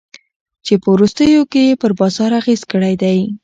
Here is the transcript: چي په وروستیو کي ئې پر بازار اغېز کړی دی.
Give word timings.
چي 0.65 0.73
په 0.81 0.87
وروستیو 0.95 1.41
کي 1.51 1.61
ئې 1.67 1.73
پر 1.81 1.91
بازار 1.99 2.31
اغېز 2.39 2.61
کړی 2.71 2.93
دی. 3.01 3.19